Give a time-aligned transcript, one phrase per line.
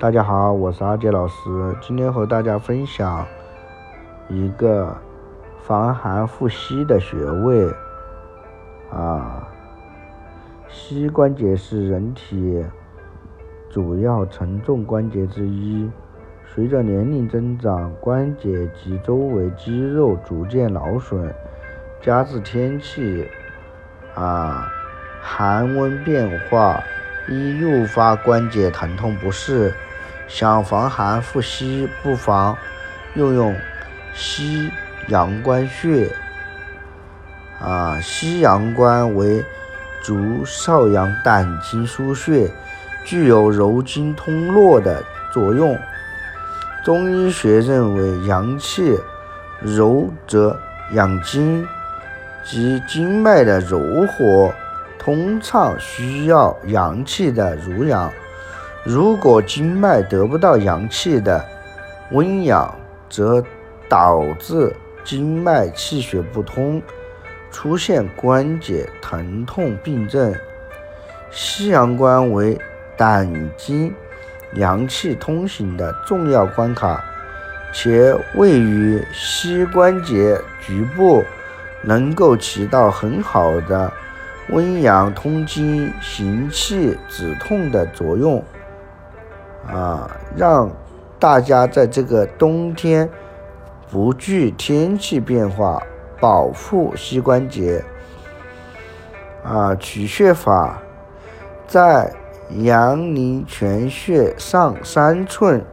[0.00, 3.26] 大家好，我是阿杰老师，今天和大家分享
[4.28, 4.96] 一个
[5.66, 7.68] 防寒护膝的穴位
[8.92, 9.48] 啊。
[10.68, 12.64] 膝关节是人体
[13.68, 15.90] 主要承重关节之一，
[16.46, 21.34] 随着年龄增长，关节及周围肌肉逐渐劳损，
[22.00, 23.28] 加之天气
[24.14, 24.64] 啊
[25.20, 26.80] 寒温变化。
[27.30, 29.70] 易诱发关节疼痛不适，
[30.28, 32.56] 想防寒护膝，不妨
[33.14, 33.56] 用用
[34.14, 34.70] 膝
[35.08, 36.08] 阳关穴。
[37.60, 39.44] 啊，膝阳关为
[40.02, 42.48] 足少阳胆经腧穴，
[43.04, 45.02] 具有柔经通络的
[45.32, 45.76] 作用。
[46.84, 48.96] 中医学认为，阳气
[49.60, 50.56] 柔则
[50.92, 51.66] 养筋，
[52.44, 54.52] 即经脉的柔和。
[55.00, 58.12] 通畅需要阳气的濡养，
[58.90, 61.44] 如果经脉得不到阳气的
[62.12, 62.74] 温养，
[63.10, 63.44] 则
[63.86, 66.80] 导致经脉气血不通，
[67.50, 70.34] 出现关节疼痛病症。
[71.30, 72.58] 膝阳关为
[72.96, 73.92] 胆经
[74.54, 77.04] 阳气通行的重要关卡，
[77.74, 81.22] 且位于膝关节局部，
[81.82, 83.92] 能够起到很好的。
[84.48, 88.42] 温阳通经、行气止痛的作用
[89.68, 90.70] 啊，让
[91.18, 93.08] 大家在这个冬天
[93.90, 95.82] 不惧天气变化，
[96.20, 97.84] 保护膝关节
[99.44, 99.74] 啊。
[99.74, 100.78] 取穴法
[101.66, 102.12] 在
[102.50, 105.64] 阳陵泉穴上三寸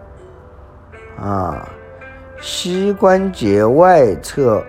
[1.17, 1.67] 啊，
[2.39, 4.63] 膝关节外侧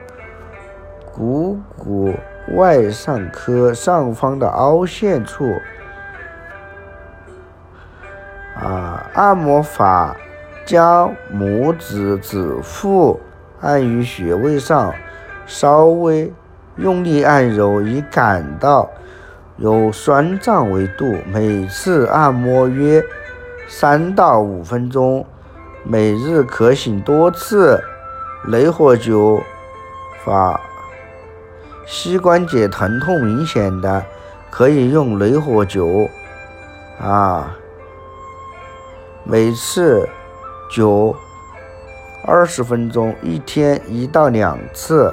[1.13, 2.15] 股骨。
[2.55, 5.53] 外上髁上方的凹陷处，
[8.59, 10.17] 啊，按摩法
[10.65, 13.21] 将拇指指腹
[13.61, 14.93] 按于穴位上，
[15.47, 16.33] 稍微
[16.77, 18.91] 用力按揉，以感到
[19.59, 21.17] 有酸胀为度。
[21.27, 23.05] 每次按摩约
[23.69, 25.27] 三到五分钟，
[25.85, 27.81] 每日可醒多次。
[28.49, 29.41] 雷火灸
[30.25, 30.61] 法。
[31.85, 34.05] 膝关节疼痛明显的，
[34.51, 36.09] 可以用雷火灸，
[37.01, 37.57] 啊，
[39.29, 40.09] 每次
[40.71, 41.15] 灸
[42.25, 45.13] 二十分钟，一天一到两次。